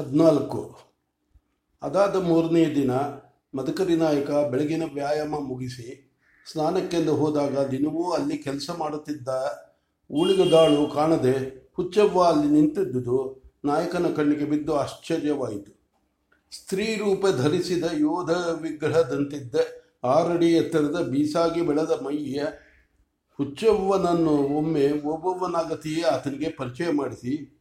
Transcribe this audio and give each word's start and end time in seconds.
ಹದಿನಾಲ್ಕು. 0.00 0.78
ಅದಾದ 1.82 2.16
ಮೂರನೇ 2.16 2.74
ದಿನ 2.74 2.90
ಮದಕರಿ 3.54 3.96
ನಾಯಕ 3.96 4.30
ಬೆಳಗಿನ 4.30 4.82
ವ್ಯಾಯಾಮ 4.94 5.34
ಮುಗಿಸಿ 5.40 5.86
ಸ್ನಾನಕ್ಕೆಂದು 6.52 7.16
ಹೋದಾಗ 7.16 7.68
ದಿನವೂ 7.68 8.10
ಅಲ್ಲಿ 8.10 8.38
ಕೆಲಸ 8.38 8.70
ಮಾಡುತ್ತಿದ್ದ 8.78 9.28
ಉಳಿಗದಾಳು 10.10 10.94
ಕಾಣದೆ 10.94 11.34
ಹುಚ್ಚವ್ವ 11.76 12.22
ಅಲ್ಲಿ 12.22 12.48
ನಿಂತಿದ್ದುದು 12.48 13.18
ನಾಯಕನ 13.64 14.06
ಕಣ್ಣಿಗೆ 14.16 14.44
ಬಿದ್ದು 14.44 14.76
ಆಶ್ಚರ್ಯವಾಯಿತು. 14.76 15.72
ಸ್ತ್ರೀ 16.52 16.96
ರೂಪ 16.96 17.26
ಧರಿಸಿದ 17.26 17.84
ಯೋಧ 17.92 18.30
ವಿಗ್ರಹದಂತಿದ್ದ 18.60 19.54
ಆರಡಿ 20.04 20.52
ಎತ್ತರದ 20.52 21.00
ಬೀಸಾಗಿ 21.10 21.60
ಬೆಳೆದ 21.60 21.90
ಮೈಯ 21.90 22.44
ಹುಚ್ಚವ್ವನನ್ನು 23.38 24.30
ಒಮ್ಮೆ 24.30 24.90
ಒಬ್ಬೊಬ್ಬನಾಗತಿಯೇ 24.90 26.02
ಆತನಿಗೆ 26.02 26.50
ಪರಿಚಯ 26.50 26.90
ಮಾಡಿಸಿ 26.92 27.59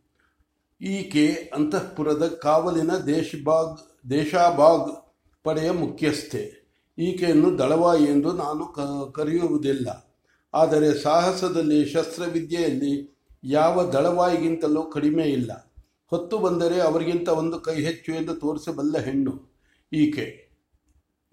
ಈಕೆ 0.81 1.51
ಅಂತಃಪುರದ 1.55 2.27
ಕಾವಲಿನ 2.27 2.97
ದೇಶಬಾಗ್ 2.97 4.09
ದೇಶಾಬಾಗ್ 4.09 5.15
ಪಡೆಯ 5.43 5.71
ಮುಖ್ಯಸ್ಥೆ. 5.71 6.59
ಈಕೆಯನ್ನು 6.97 7.59
ದಳವಾಯಿ 7.59 8.03
ಎಂದು 8.03 8.31
ನಾನು 8.31 8.65
ಕರೆಯುವುದಿಲ್ಲ. 9.11 10.13
ಆದರೆ 10.53 11.01
ಸಾಹಸದಲ್ಲಿ 11.01 11.85
ಶಸ್ತ್ರವಿದ್ಯೆಯಲ್ಲಿ 11.85 13.19
ಯಾವ 13.43 13.91
ದಳವಾಯಿಗಿಂತಲೂ 13.91 14.83
ಕಡಿಮೆ 14.83 15.23
ಇಲ್ಲ. 15.23 15.73
ಹೊತ್ತು 16.07 16.37
ಬಂದರೆ 16.37 16.81
ಅವರಿಗಿಂತ 16.81 17.29
ಒಂದು 17.29 17.59
ಕೈ 17.59 17.75
ಹೆಚ್ಚು 17.75 18.13
ಎಂದು 18.13 18.35
ತೋರಿಸಬಲ್ಲ 18.35 18.97
ಹೆಣ್ಣು 18.97 19.61
ಈಕೆ. 19.93 20.49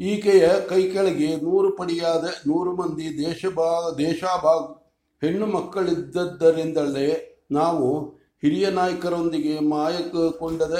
ಈಕೆಯ 0.00 0.48
ಕೈ 0.68 0.90
ಕೆಳಗೆ 0.90 1.36
ನೂರು 1.36 1.76
ಪಡಿಯಾದ 1.76 2.24
ನೂರು 2.24 2.76
ಮಂದಿ 2.76 3.18
ದೇಶಬಾ 3.18 3.94
ದೇಶಾಬಾಗ್ 3.98 4.94
ಹೆಣ್ಣು 5.24 5.46
ಮಕ್ಕಳಿದ್ದದ್ದರಿಂದಲೇ 5.46 7.38
ನಾವು 7.50 8.15
ಹಿರಿಯ 8.46 8.66
ನಾಯಕರೊಂದಿಗೆ 8.70 9.52
ಮಾಯಕೊಂಡದ 9.70 10.74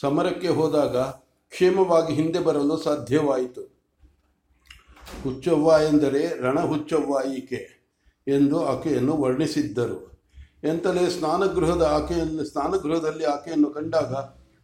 ಸಮರಕ್ಕೆ 0.00 0.48
ಹೋದಾಗ 0.58 0.96
ಕ್ಷೇಮವಾಗಿ 1.52 2.12
ಹಿಂದೆ 2.14 2.40
ಬರಲು 2.46 2.76
ಸಾಧ್ಯವಾಯಿತು. 2.76 3.62
ಹುಚ್ಚವ್ವ 5.24 5.68
ಎಂದರೆ 5.90 6.22
ರಣಹುಚ್ಚವ್ವ 6.44 7.20
ಈಕೆ 7.36 7.60
ಎಂದು 8.26 8.58
ಆಕೆಯನ್ನು 8.64 9.14
ವರ್ಣಿಸಿದ್ದರು. 9.22 9.98
ಎಂತಲೇ 10.64 11.04
ಸ್ನಾನಗೃಹದ 11.16 11.84
ಆಕೆಯನ್ನು 11.98 12.44
ಸ್ನಾನಗೃಹದಲ್ಲಿ 12.44 13.26
ಆಕೆಯನ್ನು 13.34 13.70
ಕಂಡಾಗ 13.70 14.12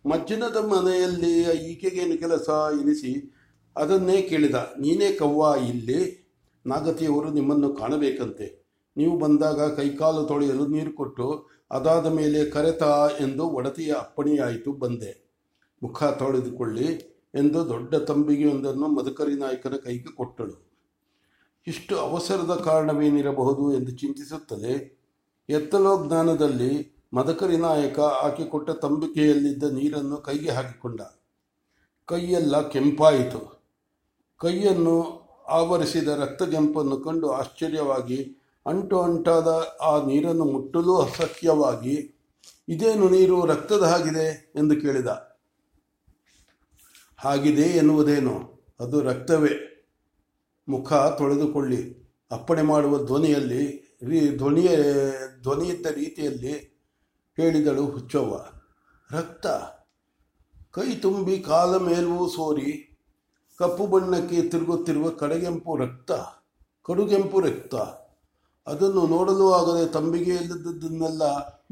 ಮಜ್ಜಿನದ 0.04 0.56
ಮನೆಯಲ್ಲಿ 0.72 1.32
ಈಕೆಗೇನು 1.70 2.16
ಕೆಲಸ 2.18 2.48
ಎನಿಸಿ 2.80 3.12
ಅದನ್ನೇ 3.76 4.18
ಕೇಳಿದ, 4.22 4.56
ನೀನೇ 4.78 5.10
ಕವ್ವ 5.12 5.52
ಇಲ್ಲಿ? 5.68 6.00
ನಾಗತಿಯವರು 6.64 7.30
ನಿಮ್ಮನ್ನು 7.30 7.70
ಕಾಣಬೇಕಂತೆ. 7.80 8.48
ನೀವು 8.96 9.14
ಬಂದಾಗ 9.18 9.60
ಕೈಕಾಲು 9.76 10.24
ತೊಳೆಯಲು 10.24 10.66
ನೀರು 10.66 10.92
ಕೊಟ್ಟು 10.92 11.28
ಅದಾದ 11.70 12.06
ಮೇಲೆ 12.06 12.44
ಕರೆತ 12.44 12.82
ಎಂದು 13.20 13.48
ಒಡತಿಯ 13.48 13.92
ಅಪ್ಪಣೆಯಾಯಿತು 13.92 14.72
ಬಂದೆ. 14.72 15.28
ಮುಖ 15.82 16.04
ತೊಳೆದುಕೊಳ್ಳಿ 16.04 17.18
ಎಂದು 17.34 17.68
ದೊಡ್ಡ 17.68 17.94
ತಂಬಿಗೆಯೊಂದನ್ನು 17.94 18.88
ಮದಕರಿ 18.88 19.34
ನಾಯಕನ 19.34 19.76
ಕೈಗೆ 19.76 20.14
ಕೊಟ್ಟಳು. 20.14 20.68
ಇಷ್ಟು 21.66 21.98
ಅವಸರದ 21.98 22.62
ಕಾರಣವೇನಿರಬಹುದು 22.64 23.72
ಎಂದು 23.72 23.90
ಚಿಂತಿಸುತ್ತದೆ. 23.90 24.98
ಎತ್ತಲೋ 25.48 26.06
ಜ್ಞಾನದಲ್ಲಿ 26.06 26.98
ಮದಕರಿ 27.14 27.56
ನಾಯಕ 27.56 28.00
ಆಕೆ 28.00 28.44
ಕೊಟ್ಟ 28.44 28.70
ತಂಬಿಕೆಯಲ್ಲಿದ್ದ 28.70 29.62
ನೀರನ್ನು 29.62 30.16
ಕೈಗೆ 30.16 30.50
ಹಾಕಿಕೊಂಡ. 30.50 31.00
ಕೈಯೆಲ್ಲ 32.06 32.68
ಕೆಂಪಾಯಿತು. 32.68 33.62
ಕೈಯನ್ನು 34.36 35.28
ಆವರಿಸಿದ 35.48 36.08
ರಕ್ತಗೆಂಪನ್ನು 36.08 36.96
ಕಂಡು 37.00 37.30
ಆಶ್ಚರ್ಯವಾಗಿ 37.30 38.47
ಅಂಟು 38.68 39.02
ಅಂಟಾದ 39.02 39.46
ಆ 39.80 40.06
ನೀರನ್ನು 40.06 40.44
ಮುಟ್ಟಲು 40.44 40.96
ಅಸಹ್ಯವಾಗಿ 40.96 42.14
ಇದೇನು 42.68 43.08
ನೀರು 43.08 43.46
ರಕ್ತದ 43.46 43.82
ಹಾಗಿದೆ? 43.82 44.52
ಎಂದು 44.56 44.80
ಕೇಳಿದ. 44.80 45.06
ಹಾಗಿದೆ 47.18 47.62
ಎನ್ನುವುದೇನು? 47.62 48.64
ಅದು 48.80 49.00
ರಕ್ತವೇ. 49.00 49.84
ಮುಖ 50.68 50.92
ತೊಳೆದುಕೊಳ್ಳಿ. 50.92 52.08
ಅಪ್ಪಣೆ 52.32 52.62
ಮಾಡುವ 52.62 53.04
ಧ್ವನಿಯಲ್ಲಿ, 53.04 53.96
ರೀ, 54.02 54.36
ಧ್ವನಿಯ, 54.36 54.68
ಧ್ವನಿಯಿದ್ದ 55.42 55.86
ರೀತಿಯಲ್ಲಿ 55.86 56.78
ಹೇಳಿದಳು 57.36 57.86
ಹುಚ್ಚವ್ವ. 57.86 58.34
ರಕ್ತ. 59.16 59.46
ಕೈ 60.70 60.94
ತುಂಬಿ 60.94 61.40
ಕಾಲ 61.40 61.76
ಮೇಲೂ 61.76 62.28
ಸೋರಿ. 62.28 62.98
ಕಪ್ಪು 63.58 63.86
ಬಣ್ಣಕ್ಕೆ 63.86 64.42
ತಿರುಗುತ್ತಿರುವ 64.42 65.10
ಕಡೆಗೆಂಪು 65.10 65.76
ರಕ್ತ. 65.76 66.12
ಕಡುಗೆಂಪು 66.86 67.40
ರಕ್ತ. 67.40 67.74
ಅದನ್ನು 68.68 69.02
ನೋಡಲು 69.06 69.46
ಆಗದೆ 69.52 69.84
ತಂಬಿಗೆಯಲ್ಲಿದ್ದದ್ದನ್ನೆಲ್ಲ 69.86 71.22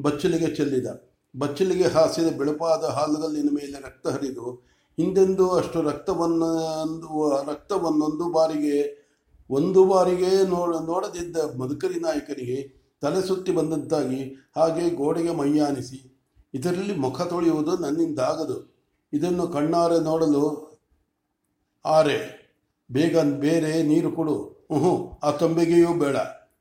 ಬಚ್ಚಲಿಗೆ 0.01 0.49
ಚೆಲ್ಲಿದ. 0.55 0.89
ಬಚ್ಚಲಿಗೆ 1.34 1.89
ಹಾಸಿದ 1.89 2.29
ಬೆಳಪಾದ 2.39 2.84
ಹಾಲುಗಲ್ಲಿನ 2.97 3.51
ಮೇಲೆ 3.53 3.77
ರಕ್ತ 3.87 4.07
ಹರಿದು, 4.09 4.47
ಹಿಂದೆಂದೂ 4.99 5.47
ಅಷ್ಟು 5.51 5.79
ರಕ್ತವನ್ನೊಂದು 5.83 7.09
ರಕ್ತವನ್ನೊಂದು 7.51 8.27
ಬಾರಿಗೆ, 8.33 8.79
ಒಂದು 9.51 9.81
ಬಾರಿಗೆ 9.85 10.31
ನೋಡ, 10.45 10.71
ನೋಡದಿದ್ದ 10.87 11.37
ಮಧುಕರಿ 11.61 11.99
ನಾಯಕರಿಗೆ 12.01 12.59
ತಲೆ 13.03 13.21
ಸುತ್ತಿ 13.27 13.53
ಬಂದಂತಾಗಿ 13.53 14.21
ಹಾಗೆ 14.56 14.85
ಗೋಡೆಗೆ 14.91 15.33
ಮೈಯಾನಿಸಿ, 15.35 15.99
ಇದರಲ್ಲಿ 16.55 16.95
ಮುಖ 16.95 17.21
ತೊಳೆಯುವುದು 17.23 17.73
ನನ್ನಿಂದಾಗದು. 17.77 18.56
ಇದನ್ನು 19.12 19.45
ಕಣ್ಣಾರೆ 19.49 19.99
ನೋಡಲು 20.01 20.45
ಆರೆ, 21.85 22.19
ಬೇಗ 22.91 23.17
ಬೇರೆ 23.39 23.83
ನೀರು 23.83 24.11
ಕೊಡು. 24.12 24.37
ಹ್ಞೂ 24.73 24.93
ಆ 25.23 25.31
ತಂಬಿಗೆಯೂ 25.31 25.93
ಬೇಡ. 25.95 26.17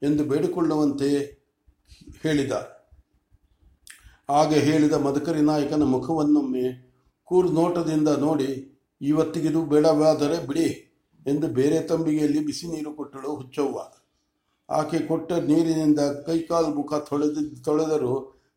ಎಂದು 0.07 0.23
ಬೇಡಿಕೊಳ್ಳುವಂತೆ 0.31 1.09
ಹೇಳಿದ. 2.23 2.53
ಹಾಗೆ 4.33 4.59
ಹೇಳಿದ 4.67 4.95
ಮದಕರಿ 5.05 5.41
ನಾಯಕನ 5.49 5.83
ಮುಖವನ್ನೊಮ್ಮೆ 5.95 6.65
ಕೂರ್ 7.29 7.49
ನೋಟದಿಂದ 7.57 8.09
ನೋಡಿ, 8.23 8.49
ಇವತ್ತಿಗಿದು 9.01 9.59
ಬೇಡವಾದರೆ 9.73 10.37
ಬಿಡಿ 10.47 10.67
ಎಂದು 11.25 11.47
ಬೇರೆ 11.59 11.77
ತಂಬಿಗೆಯಲ್ಲಿ 11.89 12.41
ಬಿಸಿ 12.47 12.65
ನೀರು 12.73 12.91
ಕೊಟ್ಟಳು 12.97 13.29
ಹುಚ್ಚವ್ವ. 13.39 13.77
ಆಕೆ 14.69 14.99
ಕೊಟ್ಟ 15.09 15.31
ನೀರಿನಿಂದ 15.49 16.01
ಕೈಕಾಲು 16.27 16.69
ಮುಖ 16.77 16.93
ತೊಳೆದ, 17.09 17.37
ತೊಳೆದರೂ 17.65 18.13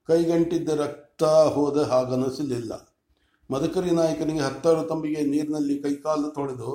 ಕೈಗಂಟಿದ್ದ 0.08 0.69
ರಕ್ತ 0.82 1.22
ಹೋದ 1.54 1.78
ಹಾಗನಿಸಲಿಲ್ಲ. 1.92 2.72
ಮದಕರಿ 3.50 3.92
ನಾಯಕನಿಗೆ 3.98 4.42
ಹತ್ತಾರು 4.47 4.82
ತಂಬಿಗೆ 4.91 5.20
ನೀರಿನಲ್ಲಿ 5.32 5.76
ಕೈಕಾಲು 5.82 6.28
ತೊಳೆದು 6.38 6.70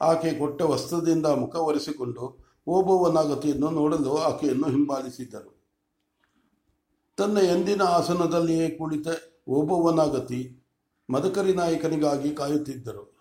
ಆಕೆ 0.00 0.30
ಕೊಟ್ಟ 0.40 0.60
ವಸ್ತ್ರದಿಂದ 0.72 1.26
ಮುಖ 1.42 1.54
ಒರೆಸಿಕೊಂಡು 1.68 2.24
ಓಬವ್ವನಾಗತಿಯನ್ನು 2.66 3.70
ನೋಡಲು 3.70 4.16
ಆಕೆಯನ್ನು 4.16 4.68
ಹಿಂಬಾಲಿಸಿದ್ದರು. 4.68 5.62
ತನ್ನ 7.16 7.38
ಎಂದಿನ 7.38 7.82
ಆಸನದಲ್ಲಿಯೇ 7.82 8.70
ಕುಳಿತ 8.70 9.06
ಓಬವ್ವನಾಗತಿ 9.48 10.64
ಮದಕರಿ 11.10 11.54
ನಾಯಕನಿಗಾಗಿ 11.54 12.30
ಕಾಯುತ್ತಿದ್ದರು. 12.30 13.16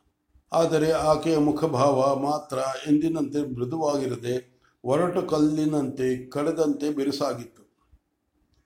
ಆದರೆ 0.54 0.92
ಆಕೆಯ 0.92 1.38
ಮುಖಭಾವ 1.38 2.16
ಮಾತ್ರ 2.16 2.58
ಎಂದಿನಂತೆ 2.88 3.54
ಮೃದುವಾಗಿರದೆ 3.54 4.56
ಒರಟು 4.84 5.22
ಕಲ್ಲಿನಂತೆ 5.22 6.30
ಕಡದಂತೆ 6.30 6.90
ಬಿರುಸಾಗಿತ್ತು. 6.90 7.66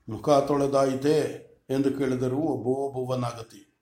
ಮುಖ 0.10 0.30
ತೊಳೆದಾಯಿತೇ 0.30 1.46
ಎಂದು 1.70 1.98
ಕೇಳಿದರು 1.98 2.38
ಒಬ್ಬ 2.38 2.68
ಒಬ್ಬವನಾಗತಿ 2.68 3.76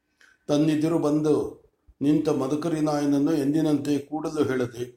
ತನ್ನಿದಿರು 0.48 1.00
ಬಂದು 1.00 1.68
ನಿಂತ 2.02 2.30
ಮದಕರಿ 2.30 2.82
ನಾಯನನ್ನು 2.82 3.34
ಎಂದಿನಂತೆ 3.34 3.98
ಕೂಡಲು 3.98 4.44
ಹೇಳದೆ 4.44 4.97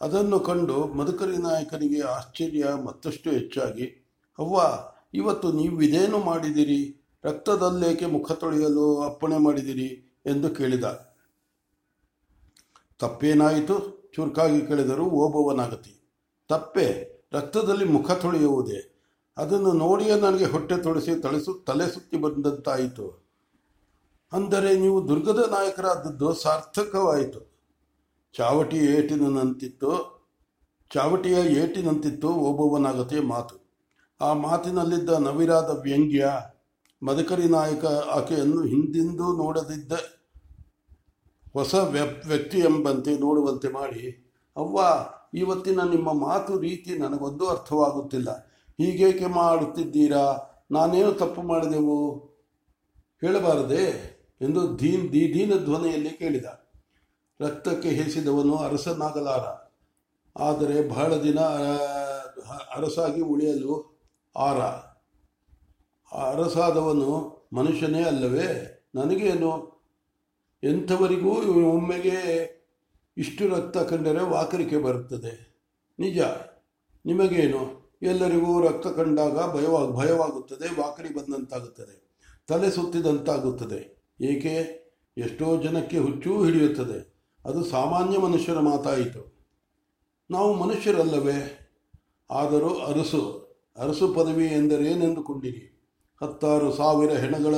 ಅದನ್ನು 0.00 0.40
ಕಂಡು 0.40 0.86
ಮದಕರಿ 0.86 1.36
ನಾಯಕನಿಗೆ 1.36 2.00
ಆಶ್ಚರ್ಯ 2.00 2.74
ಮತ್ತಷ್ಟು 2.84 3.30
ಹೆಚ್ಚಾಗಿ, 3.30 4.14
ಅವ್ವ, 4.38 4.60
ಇವತ್ತು 5.14 5.52
ನೀವು 5.52 5.82
ಇದೇನು 5.82 6.18
ಮಾಡಿದಿರಿ? 6.18 7.10
ರಕ್ತದಲ್ಲೇಕೆ 7.24 8.06
ಮುಖ 8.06 8.32
ತೊಳೆಯಲು 8.32 9.02
ಅಪ್ಪಣೆ 9.02 9.36
ಮಾಡಿದಿರಿ? 9.36 10.20
ಎಂದು 10.26 10.50
ಕೇಳಿದ. 10.50 11.14
ತಪ್ಪೇನಾಯಿತು? 12.98 14.04
ಚುರುಕಾಗಿ 14.14 14.66
ಕೇಳಿದರು 14.66 15.04
ಓಬವನಾಗತಿ 15.04 16.00
ತಪ್ಪೆ, 16.48 17.14
ರಕ್ತದಲ್ಲಿ 17.32 17.84
ಮುಖ 17.84 18.10
ತೊಳೆಯುವುದೇ. 18.10 18.90
ಅದನ್ನು 19.36 19.72
ನೋಡಿಯೇ 19.72 20.20
ನನಗೆ 20.20 20.44
ಹೊಟ್ಟೆ 20.44 20.76
ತೊಳೆಸಿ 20.76 21.20
ತಳಿಸು, 21.20 21.64
ತಲೆ 21.66 21.94
ಸುತ್ತಿ 21.94 22.16
ಬಂದಂತಾಯಿತು. 22.16 23.24
ಅಂದರೆ 24.32 24.78
ನೀವು 24.78 25.08
ದುರ್ಗದ 25.08 25.48
ನಾಯಕರಾದದ್ದು 25.50 26.32
ಸಾರ್ಥಕವಾಯಿತು. 26.32 27.53
ಚಾವಟಿ 28.36 28.76
ಏಟಿನಂತಿತ್ತು 28.76 30.14
ಚಾವಟಿಯ 30.94 31.32
ಏಟಿನಂತಿತ್ತು 31.32 32.28
ಓಬವ್ವನಾಗತಿಯ 32.28 33.20
ಮಾತು. 33.20 33.56
ಆ 34.20 34.32
ಮಾತಿನಲ್ಲಿದ್ದ 34.32 35.10
ನವಿರಾದ 35.10 35.78
ವ್ಯಂಗ್ಯ, 35.82 36.32
ಮದಕರಿ 37.02 37.48
ನಾಯಕ 37.48 37.84
ಆಕೆಯನ್ನು 37.84 38.62
ಹಿಂದಿಂದೂ 38.62 39.36
ನೋಡದಿದ್ದ 39.36 39.92
ಹೊಸ 41.52 41.74
ವ್ಯಕ್ತಿ 41.74 42.58
ಎಂಬಂತೆ 42.58 43.18
ನೋಡುವಂತೆ 43.18 43.68
ಮಾಡಿ, 43.68 44.32
ಅವ್ವ, 44.56 44.80
ಇವತ್ತಿನ 45.34 45.82
ನಿಮ್ಮ 45.82 46.12
ಮಾತು 46.12 46.58
ರೀತಿ 46.58 46.98
ನನಗೊಂದು 46.98 47.48
ಅರ್ಥವಾಗುತ್ತಿಲ್ಲ. 47.48 48.30
ಹೀಗೇಕೆ 48.80 49.26
ಮಾಡುತ್ತಿದ್ದೀರಾ? 49.26 50.26
ನಾನೇನು 50.70 51.12
ತಪ್ಪು 51.12 51.42
ಮಾಡಿದೆವು? 51.42 51.98
ಹೇಳಬಾರದೆ? 53.20 54.14
ಎಂದು 54.40 54.78
ದೀನ್ 54.78 55.08
ಧೀನ 55.10 55.52
ಧ್ವನಿಯಲ್ಲಿ 55.64 56.10
ಕೇಳಿದ. 56.10 56.63
ರಕ್ತಕ್ಕೆ 57.40 57.88
ಹೇಸಿದವನು 57.88 58.56
ಅರಸನಾಗಲಾರ. 58.56 59.64
ಆದರೆ 60.42 60.88
ಬಹಳ 60.88 61.14
ದಿನ 61.16 61.38
ಅರಸಾಗಿ 62.76 63.20
ಉಳಿಯಲು 63.20 64.00
ಆರ. 64.36 64.58
ಅರಸಾದವನು 66.16 67.34
ಮನುಷ್ಯನೇ 67.52 68.02
ಅಲ್ಲವೇ? 68.02 68.70
ನನಗೇನು? 68.94 69.74
ಎಂಥವರಿಗೂ 70.64 71.30
ಒಮ್ಮೆಗೆ 71.70 72.18
ಇಷ್ಟು 73.16 73.48
ರಕ್ತ 73.48 73.78
ಕಂಡರೆ 73.78 74.22
ವಾಕರಿಕೆ 74.22 74.78
ಬರುತ್ತದೆ. 74.78 75.62
ನಿಜ. 75.98 76.18
ನಿಮಗೇನು? 77.06 77.84
ಎಲ್ಲರಿಗೂ 78.02 78.60
ರಕ್ತ 78.60 78.86
ಕಂಡಾಗ 78.86 79.54
ಭಯವಾಗ 79.56 79.90
ಭಯವಾಗುತ್ತದೆ, 79.90 80.80
ವಾಕರಿ 80.80 81.08
ಬಂದಂತಾಗುತ್ತದೆ, 81.08 82.18
ತಲೆ 82.48 82.70
ಸುತ್ತಿದಂತಾಗುತ್ತದೆ. 82.70 84.04
ಏಕೆ? 84.20 84.84
ಎಷ್ಟೋ 85.18 85.62
ಜನಕ್ಕೆ 85.62 85.98
ಹುಚ್ಚೂ 85.98 86.44
ಹಿಡಿಯುತ್ತದೆ. 86.44 87.13
ಅದು 87.44 87.64
ಸಾಮಾನ್ಯ 87.64 88.18
ಮನುಷ್ಯರ 88.18 88.58
ಮಾತಾಯಿತು. 88.58 89.34
ನಾವು 90.30 90.54
ಮನುಷ್ಯರಲ್ಲವೇ? 90.54 91.60
ಆದರೂ 92.30 92.68
ಅರಸು 92.68 93.44
ಅರಸು 93.76 94.08
ಪದವಿ 94.08 94.46
ಎಂದರೇನೆಂದುಕೊಂಡಿರಿ 94.46 95.86
ಹತ್ತಾರು 96.22 96.72
ಸಾವಿರ 96.72 97.10
ಹೆಣಗಳ 97.10 97.54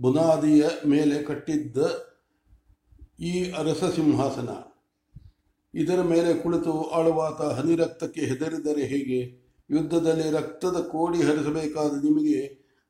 ಬುನಾದಿಯ 0.00 0.66
ಮೇಲೆ 0.86 1.22
ಕಟ್ಟಿದ್ದ 1.22 1.76
ಈ 3.20 3.50
ಅರಸ 3.50 3.84
ಸಿಂಹಾಸನ. 3.84 4.48
ಇದರ 5.74 6.02
ಮೇಲೆ 6.02 6.34
ಕುಳಿತು 6.34 6.82
ಆಳುವಾತ 6.82 7.42
ಹನಿ 7.42 7.76
ರಕ್ತಕ್ಕೆ 7.76 8.20
ಹೆದರಿದರೆ 8.20 8.84
ಹೇಗೆ? 8.84 9.46
ಯುದ್ಧದಲ್ಲಿ 9.70 10.30
ರಕ್ತದ 10.30 10.76
ಕೋಡಿ 10.80 11.22
ಹರಿಸಬೇಕಾದ 11.22 12.04
ನಿಮಗೆ 12.04 12.40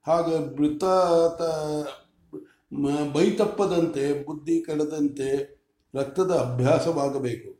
ಹಾಗೆ 0.06 0.56
ಮೃತ 0.56 0.84
ಬೈತಪ್ಪದಂತೆ, 3.14 4.26
ಬುದ್ಧಿ 4.26 4.64
ಕೆಡದಂತೆ 4.64 5.55
ರಕ್ತದ 5.96 6.32
ಅಭ್ಯಾಸವಾಗಬೇಕು. 6.34 7.50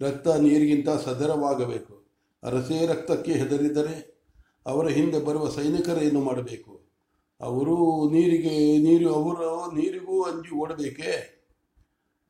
ರಕ್ತ 0.00 0.28
ನೀರಿಗಿಂತ 0.28 0.90
ಸದರವಾಗಬೇಕು. 1.04 1.94
ಅರಸೇ 2.42 2.86
ರಕ್ತಕ್ಕೆ 2.86 3.32
ಹೆದರಿದರೆ 3.32 3.96
ಅವರ 4.66 4.86
ಹಿಂದೆ 4.88 5.20
ಬರುವ 5.20 5.48
ಸೈನಿಕರೇನು 5.48 6.20
ಮಾಡಬೇಕು? 6.20 6.72
ಅವರು 7.40 7.76
ನೀರಿಗೆ, 8.10 8.78
ನೀರು, 8.78 9.14
ಅವರು 9.14 9.74
ನೀರಿಗೂ 9.74 10.22
ಅಂಜಿ 10.22 10.52
ಓಡಬೇಕೇ? 10.54 11.14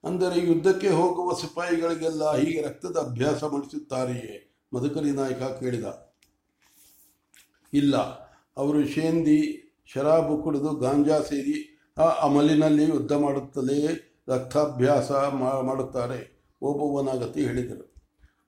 ಅಂದರೆ 0.05 0.39
ಯುದ್ಧಕ್ಕೆ 0.47 0.89
ಹೋಗುವ 0.89 1.33
ಸಿಪಾಯಿಗಳಿಗೆಲ್ಲ 1.33 2.37
ಹೀಗೆ 2.37 2.61
ರಕ್ತದ 2.63 2.97
ಅಭ್ಯಾಸ 2.97 3.45
ಮಾಡಿಸುತ್ತಾರೆಯೇ? 3.45 4.37
ಮಧುಕರಿ 4.75 5.11
ನಾಯಕ 5.11 5.43
ಕೇಳಿದ. 5.43 5.85
ಇಲ್ಲ, 7.73 7.97
ಅವರು 8.57 8.81
ಶೇಂದಿ, 8.87 9.41
ಶರಾಬು 9.87 10.35
ಕುಡಿದು 10.43 10.71
ಗಾಂಜಾ 10.75 11.19
ಸೇರಿ 11.21 11.57
ಆ 11.99 12.03
ಅಮಲಿನಲ್ಲಿ 12.03 12.85
ಯುದ್ಧ 12.85 13.13
ಮಾಡುತ್ತಲೇ 13.13 14.12
ರಕ್ತಾಭ್ಯಾಸ 14.29 15.13
ಮಾಡುತ್ತಾರೆ. 15.63 16.43
ಓಬವ್ವನಾಗತಿ 16.63 17.47
ಹೇಳಿದರು. 17.47 17.95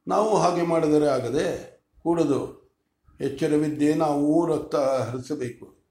ನಾವು 0.08 0.36
ಹಾಗೆ 0.36 0.62
ಮಾಡಿದರೆ 0.62 1.06
ಆಗದೆ 1.06 1.74
ಕೂಡದು 2.02 2.64
ಎಚ್ಚರವಿದ್ದೇ 3.20 3.94
ನಾವು 3.94 4.46
ರಕ್ತ 4.46 4.76
ಹರಿಸಬೇಕು. 4.76 5.84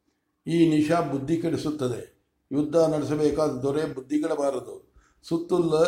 ಈ 0.48 0.70
ನಿಶಾ 0.70 1.02
ಬುದ್ಧಿ 1.02 1.42
ಕೆಡಿಸುತ್ತದೆ. 1.42 2.14
ಯುದ್ಧ 2.52 2.76
ನಡೆಸಬೇಕಾದ 2.76 3.50
ದೊರೆ 3.50 3.94
ಬುದ್ಧಿಗಳಬಾರದು. 3.94 4.94
ಸುತ್ತುಲ್ಲ 5.24 5.84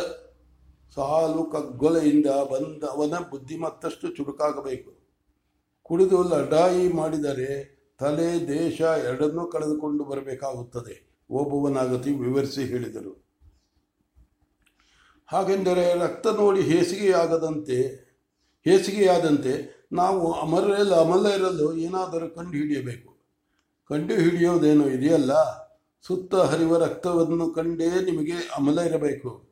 ಸಾಲು 0.96 1.52
ಕಗ್ಗೊಲೆಯಿಂದ 1.52 2.26
ಬಂದವನ 2.26 3.18
ಬುದ್ಧಿ 3.32 3.58
ಮತ್ತಷ್ಟು 3.58 4.16
ಚುರುಕಾಗಬೇಕು. 4.16 5.06
ಕುಡಿದು 5.84 6.24
ಲಡಾಯಿ 6.24 6.94
ಮಾಡಿದರೆ 6.94 7.76
ತಲೆ, 8.00 8.48
ದೇಶ 8.48 8.82
ಎರಡನ್ನೂ 8.82 9.48
ಕಳೆದುಕೊಂಡು 9.48 10.04
ಬರಬೇಕಾಗುತ್ತದೆ. 10.04 11.26
ಓಬವ್ವನಾಗತಿ 11.32 12.12
ವಿವರಿಸಿ 12.12 12.62
ಹೇಳಿದರು. 12.62 13.25
ಹಾಗೆಂದರೆ 15.26 16.00
ರಕ್ತ 16.00 16.28
ನೋಡಿ 16.28 16.62
ಹೇಸಿಗೆಯಾಗದಂತೆ, 16.62 17.78
ಹೇಸಿಗೆಯಾದಂತೆ 18.66 19.86
ನಾವು 19.92 20.34
ಅಮರಲ್ಲ 20.34 20.96
ಅಮಲ 20.96 21.26
ಇರಲು 21.28 21.78
ಏನಾದರೂ 21.78 22.30
ಕಂಡು 22.30 22.58
ಹಿಡಿಯಬೇಕು 22.58 23.16
ಕಂಡು 23.90 24.14
ಹಿಡಿಯೋದೇನೋ 24.16 24.86
ಇದೆಯಲ್ಲ? 24.88 25.32
ಸುತ್ತ 26.08 26.36
ಹರಿವ 26.36 26.78
ರಕ್ತವನ್ನು 26.78 27.50
ಕಂಡೇ 27.50 27.90
ನಿಮಗೆ 28.02 28.32
ಅಮಲ 28.32 28.80
ಇರಬೇಕು. 28.80 29.50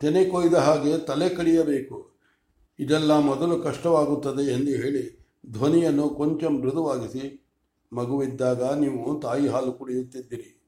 ತೆನೆ 0.00 0.24
ಕೊಯ್ದ 0.24 0.54
ಹಾಗೆ 0.54 0.98
ತಲೆ 0.98 1.28
ಕಡಿಯಬೇಕು. 1.28 2.16
ಇದೆಲ್ಲ 2.78 3.18
ಮೊದಲು 3.18 3.62
ಕಷ್ಟವಾಗುತ್ತದೆ 3.62 4.52
ಎಂದು 4.52 4.70
ಹೇಳಿ 4.70 5.04
ಧ್ವನಿಯನ್ನು 5.52 6.08
ಕೊಂಚ 6.08 6.44
ಮೃದುವಾಗಿಸಿ, 6.44 7.24
ಮಗುವಿದ್ದಾಗ 7.92 8.62
ನೀವು 8.72 9.20
ತಾಯಿ 9.20 9.48
ಹಾಲು 9.48 9.72
ಕುಡಿಯುತ್ತಿದ್ದಿರಿ. 9.72 10.63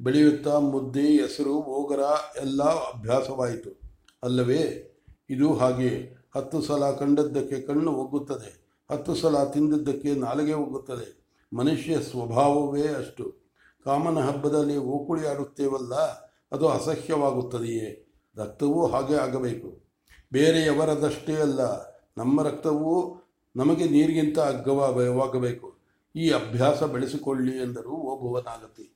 ಬೆಳೆಯುತ್ತಾ 0.00 0.58
ಮುದ್ದೆ, 0.58 1.00
ಹೆಸರು 1.00 1.54
ಓಗರ 1.54 2.00
ಎಲ್ಲ 2.36 2.62
ಅಭ್ಯಾಸವಾಯಿತು. 2.62 3.80
ಅಲ್ಲವೇ, 4.22 4.62
ಇದು 5.30 5.54
ಹಾಗೆ 5.54 5.90
ಹತ್ತು 6.36 6.60
ಸಲ 6.60 6.90
ಕಂಡದ್ದಕ್ಕೆ 6.90 7.60
ಕಣ್ಣು 7.60 7.92
ಒಗ್ಗುತ್ತದೆ, 7.92 8.84
ಹತ್ತು 8.90 9.14
ಸಲ 9.14 9.44
ತಿಂದದ್ದಕ್ಕೆ 9.44 10.14
ನಾಲಿಗೆ 10.14 10.52
ಒಗ್ಗುತ್ತದೆ. 10.52 11.26
ಮನುಷ್ಯ 11.56 12.00
ಸ್ವಭಾವವೇ 12.00 12.88
ಅಷ್ಟು. 12.88 13.46
ಕಾಮನ 13.84 14.18
ಹಬ್ಬದಲ್ಲಿ 14.20 14.76
ಓಕುಳಿ 14.76 15.26
ಆಡುತ್ತೇವಲ್ಲ, 15.26 15.94
ಅದು 16.52 16.68
ಅಸಹ್ಯವಾಗುತ್ತದೆಯೇ? 16.68 18.02
ರಕ್ತವೂ 18.36 18.86
ಹಾಗೆ 18.86 19.14
ಆಗಬೇಕು. 19.14 19.86
ಬೇರೆಯವರದಷ್ಟೇ 20.32 21.34
ಅಲ್ಲ, 21.34 21.60
ನಮ್ಮ 22.16 22.42
ರಕ್ತವೂ 22.42 23.22
ನಮಗೆ 23.56 23.88
ನೀರಿಗಿಂತ 23.88 24.38
ಅಗ್ಗವಾಗಬೇಕು. 24.38 25.76
ಈ 26.16 26.30
ಅಭ್ಯಾಸ 26.30 26.82
ಬೆಳೆಸಿಕೊಳ್ಳಿ 26.82 27.56
ಎಂದರು 27.56 27.90
ಓಬುವನಾಗತಿ 27.90 28.95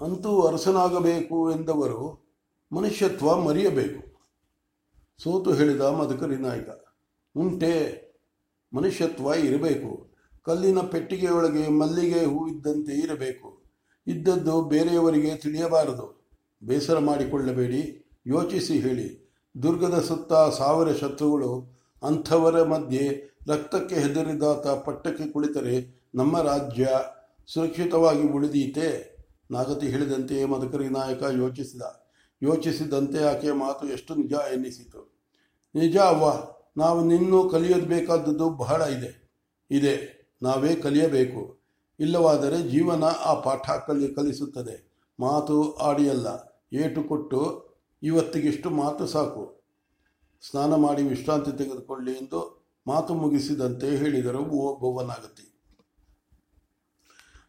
ಅಂತೂ 0.00 0.40
ಅರಸನಾಗಬೇಕು 0.40 1.50
ಎಂದವರು 1.50 2.26
ಮನುಷ್ಯತ್ವ 2.72 3.36
ಮರೆಯಬೇಕು. 3.36 4.20
ಸೋತು 5.22 5.52
ಹೇಳಿದ 5.52 5.80
ಮಧುಕರಿ 5.80 6.36
ನಾಯಕ, 6.36 6.84
ಉಂಟೆ, 7.36 8.06
ಮನುಷ್ಯತ್ವ 8.72 9.34
ಇರಬೇಕು. 9.34 10.16
ಕಲ್ಲಿನ 10.42 10.78
ಪೆಟ್ಟಿಗೆಯೊಳಗೆ 10.78 11.68
ಮಲ್ಲಿಗೆ 11.68 12.24
ಹೂ 12.24 12.48
ಇದ್ದಂತೆ 12.48 12.92
ಇರಬೇಕು. 12.92 13.62
ಇದ್ದದ್ದು 14.06 14.64
ಬೇರೆಯವರಿಗೆ 14.64 15.36
ತಿಳಿಯಬಾರದು. 15.36 16.30
ಬೇಸರ 16.64 16.98
ಮಾಡಿಕೊಳ್ಳಬೇಡಿ. 16.98 18.10
ಯೋಚಿಸಿ 18.26 18.80
ಹೇಳಿ. 18.80 19.32
ದುರ್ಗದ 19.62 20.00
ಸುತ್ತ 20.00 20.32
ಸಾವಿರ 20.32 20.92
ಶತ್ರುಗಳು 20.92 21.80
ಅಂಥವರ 22.02 22.62
ಮಧ್ಯೆ 22.62 23.38
ರಕ್ತಕ್ಕೆ 23.48 23.94
ಹೆದರಿದಾತ 23.94 24.66
ಪಟ್ಟಕ್ಕೆ 24.66 25.32
ಕುಳಿತರೆ 25.32 26.06
ನಮ್ಮ 26.14 26.42
ರಾಜ್ಯ 26.42 26.88
ಸುರಕ್ಷಿತವಾಗಿ 27.46 28.22
ಉಳಿದೀತೆ. 28.22 29.15
ನಾಗತಿ 29.50 29.86
ಹೇಳಿದಂತೆಯೇ 29.86 30.44
ಮಧುಕರಿ 30.44 30.88
ನಾಯಕ 30.88 31.22
ಯೋಚಿಸಿದ. 31.22 31.82
ಯೋಚಿಸಿದಂತೆ 32.42 33.24
ಆಕೆಯ 33.24 33.52
ಮಾತು 33.52 33.86
ಎಷ್ಟು 33.86 34.14
ನಿಜ 34.14 34.32
ಎನ್ನಿಸಿತು. 34.32 35.20
ನಿಜ 35.74 35.96
ಅವ್ವ, 35.96 36.24
ನಾವು 36.76 37.04
ನಿನ್ನೂ 37.04 37.48
ಕಲಿಯೋದು 37.48 37.86
ಬೇಕಾದದ್ದು 37.86 38.50
ಬಹಳ 38.50 38.82
ಇದೆ. 38.82 39.30
ಇದೆ, 39.70 40.26
ನಾವೇ 40.42 40.74
ಕಲಿಯಬೇಕು. 40.74 41.58
ಇಲ್ಲವಾದರೆ 42.00 42.68
ಜೀವನ 42.68 43.04
ಆ 43.04 43.34
ಪಾಠ 43.34 43.70
ಕಲಿ, 43.70 44.14
ಕಲಿಸುತ್ತದೆ. 44.14 45.06
ಮಾತು 45.20 45.74
ಆಡಿಯಲ್ಲ, 45.74 46.56
ಏಟು 46.72 47.02
ಕೊಟ್ಟು 47.02 47.66
ಇವತ್ತಿಗಿಷ್ಟು 48.02 48.70
ಮಾತು 48.70 49.06
ಸಾಕು. 49.06 49.62
ಸ್ನಾನ 50.50 50.74
ಮಾಡಿ 50.74 51.02
ವಿಶ್ರಾಂತಿ 51.02 51.58
ತೆಗೆದುಕೊಳ್ಳಿ 51.58 52.12
ಎಂದು 52.12 52.66
ಮಾತು 52.86 53.14
ಮುಗಿಸಿದಂತೆ 53.14 53.96
ಹೇಳಿದರು 53.96 54.44
ಭುವನಾಗತಿ. 54.44 55.55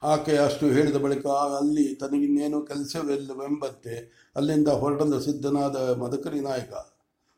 ಆಕೆ 0.03 0.37
ಅಷ್ಟು 0.37 0.65
ಹೇಳಿದ 0.65 0.95
ಬಳಿಕ 0.95 1.27
ಅಲ್ಲಿ 1.27 1.95
ತನಗಿನ್ನೇನು 1.95 2.61
ಕೆಲಸವಿಲ್ಲವೆಂಬಂತೆ 2.61 4.25
ಅಲ್ಲಿಂದ 4.35 4.67
ಹೊರಟಲು 4.67 5.19
ಸಿದ್ಧನಾದ 5.19 5.75
ಮದಕರಿ 5.75 6.39
ನಾಯಕ. 6.39 6.73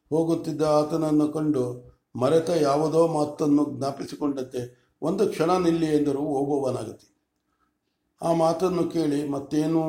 ಹೋಗುತ್ತಿದ್ದ 0.10 0.62
ಆತನನ್ನು 0.62 1.28
ಕಂಡು 1.28 1.94
ಮರೆತ 2.16 2.50
ಯಾವುದೋ 2.50 3.08
ಮಾತನ್ನು 3.08 3.78
ಜ್ಞಾಪಿಸಿಕೊಂಡಂತೆ 3.78 4.92
ಒಂದು 5.02 5.28
ಕ್ಷಣ 5.28 5.58
ನಿಲ್ಲಿ 5.58 5.86
ಎಂದರು 5.86 6.20
ಓಬವ್ವನಾಗತಿ 6.20 7.16
ಆ 8.22 8.34
ಮಾತನ್ನು 8.34 8.84
ಕೇಳಿ 8.84 9.30
ಮತ್ತೇನು 9.30 9.82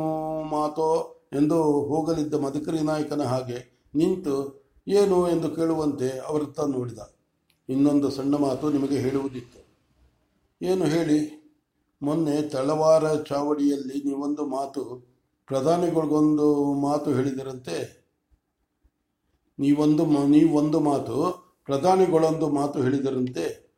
ಮಾತೋ 0.43 1.17
ಎಂದು 1.33 1.63
ಹೋಗಲಿದ್ದ 1.63 2.35
ಮದಕರಿ 2.35 2.81
ನಾಯಕನ 2.81 3.23
ಹಾಗೆ 3.23 3.89
ನಿಂತು 3.95 4.65
ಏನು 4.89 5.31
ಎಂದು 5.31 5.51
ಕೇಳುವಂತೆ 5.51 6.19
ಅವರತ್ತ 6.19 6.61
ನೋಡಿದ. 6.61 6.99
ಇನ್ನೊಂದು 7.69 8.11
ಸಣ್ಣ 8.11 8.37
ಮಾತು 8.37 8.71
ನಿಮಗೆ 8.71 8.99
ಹೇಳುವುದಿತ್ತು. 8.99 9.61
ಏನು 10.63 10.85
ಹೇಳಿ? 10.85 11.40
ಮೊನ್ನೆ 12.03 12.43
ತಳವಾರ 12.43 13.23
ಚಾವಡಿಯಲ್ಲಿ 13.23 14.03
ನೀವೊಂದು 14.05 14.47
ಮಾತು, 14.47 15.11
ಪ್ರಧಾನಿಗಳಿಗೊಂದು 15.47 16.75
ಮಾತು 16.75 17.13
ಹೇಳಿದರಂತೆ. 17.13 18.01
ನೀವೊಂದು 19.59 20.27
ನೀವೊಂದು 20.27 20.81
ಮಾತು, 20.81 21.47
ಪ್ರಧಾನಿಗಳೊಂದು 21.65 22.49
ಮಾತು 22.49 22.83
ಹೇಳಿದರಂತೆ. 22.83 23.71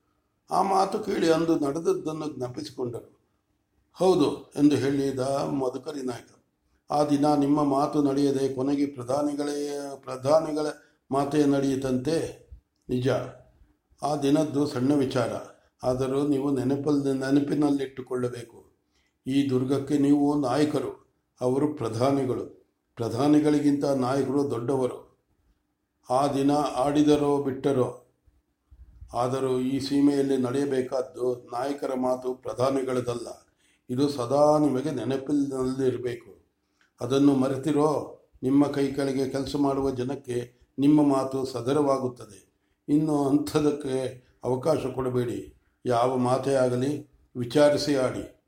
ಆ 0.50 0.62
ಮಾತು 0.62 0.98
ಕೇಳಿ 0.98 1.32
ಅಂದು 1.32 1.58
ನಡೆದದ್ದನ್ನು 1.58 2.36
ಜ್ಞಾಪಿಸಿಕೊಂಡರು 2.36 3.22
ಹೌದು 3.94 4.52
ಎಂದು 4.56 4.76
ಹೇಳಿದ 4.76 5.20
ಮಧುಕರಿ 5.44 6.02
ನಾಯಕ. 6.02 6.28
ಆ 6.90 7.04
ದಿನ 7.04 7.34
ನಿಮ್ಮ 7.34 7.64
ಮಾತು 7.64 8.02
ನಡೆಯದೆ 8.02 8.54
ಕೊನೆಗೆ 8.54 8.86
ಪ್ರಧಾನಿಗಳೇ, 8.86 9.92
ಪ್ರಧಾನಿಗಳ 10.04 10.66
ಮಾತೇ 11.10 11.44
ನಡೆಯಿತಂತೆ. 11.44 12.48
ನಿಜ. 12.88 13.08
ಆ 14.02 14.16
ದಿನದ್ದು 14.16 14.66
ಸಣ್ಣ 14.66 14.94
ವಿಚಾರ. 14.94 15.51
ಆದರೂ 15.82 16.26
ನೀವು 16.26 16.50
ನೆನಪಲ್ಲಿ 16.50 17.18
ನೆನಪಿನಲ್ಲಿಟ್ಟುಕೊಳ್ಳಬೇಕು. 17.18 18.72
ಈ 19.26 19.50
ದುರ್ಗಕ್ಕೆ 19.50 19.98
ನೀವು 19.98 20.40
ನಾಯಕರು, 20.40 21.12
ಅವರು 21.40 21.74
ಪ್ರಧಾನಿಗಳು. 21.74 22.62
ಪ್ರಧಾನಿಗಳಿಗಿಂತ 22.96 23.84
ನಾಯಕರು 23.84 24.50
ದೊಡ್ಡವರು. 24.50 25.12
ಆ 26.10 26.26
ದಿನ 26.26 26.50
ಆಡಿದರೋ 26.52 27.42
ಬಿಟ್ಟರೋ. 27.42 27.98
ಆದರೂ 29.14 29.60
ಈ 29.60 29.78
ಸೀಮೆಯಲ್ಲಿ 29.78 30.36
ನಡೆಯಬೇಕಾದ್ದು 30.36 31.48
ನಾಯಕರ 31.52 31.90
ಮಾತು 31.94 32.34
ಪ್ರಧಾನಿಗಳದಲ್ಲ. 32.34 33.46
ಇದು 33.90 34.08
ಸದಾ 34.08 34.58
ನಿಮಗೆ 34.58 34.90
ನೆನಪಿನಲ್ಲಿರಬೇಕು. 34.90 36.42
ಅದನ್ನು 37.00 37.34
ಮರೆತಿರೋ 37.34 38.18
ನಿಮ್ಮ 38.42 38.66
ಕೈ 38.66 38.92
ಕೆಳಗೆ 38.92 39.28
ಕೆಲಸ 39.28 39.56
ಮಾಡುವ 39.60 39.90
ಜನಕ್ಕೆ 39.90 40.60
ನಿಮ್ಮ 40.78 41.06
ಮಾತು 41.06 41.44
ಸದರವಾಗುತ್ತದೆ. 41.44 42.52
ಇನ್ನು 42.88 43.28
ಅಂಥದಕ್ಕೆ 43.28 44.24
ಅವಕಾಶ 44.44 44.78
ಕೊಡಬೇಡಿ. 44.94 45.51
ಯಾವ 45.86 46.16
ಮಾತೇ 46.16 46.54
ಆಗಲಿ 46.54 47.10
ವಿಚಾರಿಸಿ 47.36 47.94
ಆಡಿ. 47.96 48.42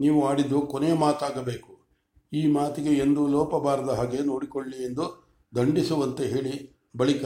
ನೀವು 0.00 0.28
ಆಡಿದ್ದು 0.28 0.60
ಕೊನೆಯ 0.60 0.92
ಮಾತಾಗಬೇಕು. 0.94 1.88
ಈ 2.32 2.52
ಮಾತಿಗೆ 2.52 2.90
ಎಂದೂ 2.90 3.28
ಲೋಪ 3.28 3.56
ಬಾರದ 3.56 3.88
ಹಾಗೆ 3.88 4.18
ನೋಡಿಕೊಳ್ಳಿ 4.18 4.84
ಎಂದು 4.84 5.28
ದಂಡಿಸುವಂತೆ 5.56 6.26
ಹೇಳಿ. 6.26 6.80
ಬಳಿಕ 6.96 7.24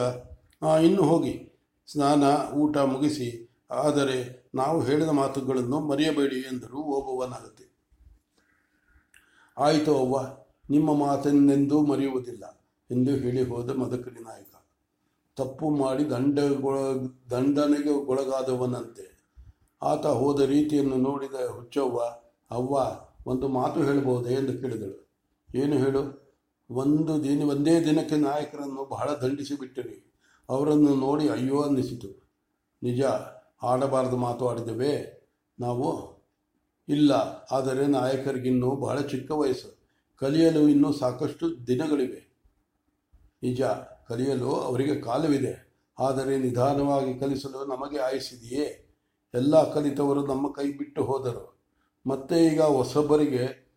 "ಆ, 0.62 0.76
ಇನ್ನು 0.78 1.02
ಹೋಗಿ. 1.02 1.49
ಸ್ನಾನ 1.87 2.52
ಊಟ 2.52 2.76
ಮುಗಿಸಿ. 2.76 3.57
ಆದರೆ 3.71 4.50
ನಾವು 4.54 4.81
ಹೇಳಿದ 4.81 5.09
ಮಾತುಗಳನ್ನು 5.09 5.81
ಮರೆಯಬೇಡಿ 5.81 6.37
ಎಂದರು 6.37 6.78
ಓಬವ್ವನಾಗತಿ. 6.78 7.73
ಆಯಿತು 9.59 9.97
ಅವ್ವ. 9.97 10.21
ನಿಮ್ಮ 10.71 10.95
ಮಾತನ್ನೆಂದೂ 10.95 11.81
ಮರೆಯುವುದಿಲ್ಲ 11.81 12.64
ಎಂದು 12.90 13.11
ಹೇಳಿ 13.11 13.45
ಹೋದ 13.45 13.71
ಮದಕರಿ 13.71 14.23
ನಾಯಕ. 14.25 14.54
ತಪ್ಪು 15.37 15.71
ಮಾಡಿ 15.71 16.11
ದಂಡಗೊಳ 16.11 16.78
ದಂಡನೆಗೆ 17.31 17.90
ಒಳಗಾದವನಂತೆ. 17.90 19.12
ಆತ 19.83 20.07
ಹೋದ 20.07 20.41
ರೀತಿಯನ್ನು 20.41 20.97
ನೋಡಿದ 20.97 21.35
ಹುಚ್ಚವ್ವ, 21.51 22.01
ಅವ್ವ, 22.51 22.81
ಒಂದು 23.27 23.49
ಮಾತು 23.49 23.83
ಹೇಳಬಹುದೇ 23.83 24.35
ಎಂದು 24.35 24.61
ಕೇಳಿದಳು. 24.61 25.19
ಏನು 25.55 25.77
ಹೇಳು? 25.77 26.23
ಒಂದು 26.71 27.25
ದಿನ, 27.25 27.51
ಒಂದೇ 27.51 27.85
ದಿನಕ್ಕೆ 27.85 28.17
ನಾಯಕರನ್ನು 28.17 28.85
ಬಹಳ 28.85 29.15
ದಂಡಿಸಿ 29.15 29.59
ಬಿಟ್ಟಿರಿ 29.59 30.12
ಅವರನ್ನು 30.49 30.95
ನೋಡಿ 30.95 31.29
ಅಯ್ಯೋ 31.29 31.62
ಅನ್ನಿಸಿತು. 31.62 32.31
ನಿಜ, 32.83 33.03
ಆಡಬಾರದು 33.62 34.17
ಮಾತು 34.17 34.49
ಆಡಿದ್ದೇವೆ. 34.49 35.23
ನಾವು 35.61 36.12
ಇಲ್ಲ, 36.89 37.12
ಆದರೆ 37.51 37.87
ನಾಯಕರಿಗಿನ್ನೂ 37.87 38.71
ಬಹಳ 38.71 39.01
ಚಿಕ್ಕ 39.01 39.31
ವಯಸ್ಸು. 39.31 39.83
ಕಲಿಯಲು 40.17 40.69
ಇನ್ನೂ 40.69 40.93
ಸಾಕಷ್ಟು 40.93 41.67
ದಿನಗಳಿವೆ. 41.67 42.39
ನಿಜ, 43.43 43.62
ಕಲಿಯಲು 44.09 44.53
ಅವರಿಗೆ 44.55 45.01
ಕಾಲವಿದೆ. 45.01 45.73
ಆದರೆ 45.99 46.39
ನಿಧಾನವಾಗಿ 46.39 47.21
ಕಲಿಸಲು 47.21 47.65
ನಮಗೆ 47.65 47.99
ಆಯಿಸಿದೆಯೇ 47.99 48.82
ಎಲ್ಲ 49.35 49.73
ಕಲಿತವರು 49.73 50.27
ನಮ್ಮ 50.27 50.53
ಕೈ 50.53 50.73
ಬಿಟ್ಟು 50.73 51.05
ಹೋದರು. 51.05 51.61
ಮತ್ತೆ 52.07 52.47
ಈಗ 52.47 52.62
ಹೊಸಬರಿಗೆ 52.62 53.73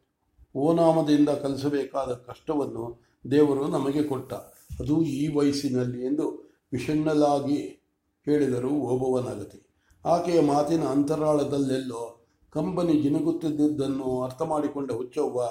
ಓನಾಮದಿಂದ 0.55 1.29
ಕಲಿಸಬೇಕಾದ 1.29 2.13
ಕಷ್ಟವನ್ನು 2.13 3.01
ದೇವರು 3.31 3.67
ನಮಗೆ 3.67 4.03
ಕೊಟ್ಟ. 4.03 4.33
ಅದು 4.79 5.01
ಈ 5.01 5.35
ವಯಸ್ಸಿನಲ್ಲಿ 5.35 6.05
ಎಂದು 6.05 6.55
ವಿಷಣ್ಣಲಾಗಿ 6.73 7.85
ಹೇಳಿದರು 8.25 8.69
ಓಬವನಗತಿ 8.69 9.67
ಆಕೆಯ 10.05 10.41
ಮಾತಿನ 10.41 10.83
ಅಂತರಾಳದಲ್ಲೆಲ್ಲೋ 10.83 12.27
ಕಂಬನಿ 12.49 13.01
ಜಿನುಗುತ್ತಿದ್ದುದನ್ನು 13.01 14.21
ಅರ್ಥ 14.21 14.41
ಮಾಡಿಕೊಂಡ 14.41 14.91
ಹುಚ್ಚವ್ವ 14.91 15.41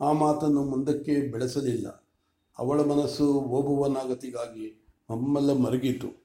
ಆ 0.00 0.12
ಮಾತನ್ನು 0.12 0.64
ಮುಂದಕ್ಕೆ 0.64 1.32
ಬೆಳೆಸಲಿಲ್ಲ. 1.32 1.88
ಅವಳ 2.58 2.80
ಮನಸ್ಸು 2.80 3.26
ಓಬವನಾಗತಿಗಾಗಿ 3.26 4.86
ಮಮ್ಮಲ್ಲ 5.10 5.52
ಮರುಗಿತು. 5.52 6.21